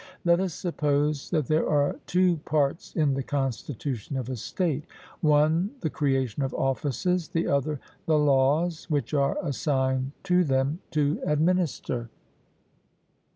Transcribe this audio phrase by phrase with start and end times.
[0.25, 4.83] Let us suppose that there are two parts in the constitution of a state
[5.19, 11.21] one the creation of offices, the other the laws which are assigned to them to
[11.23, 12.09] administer.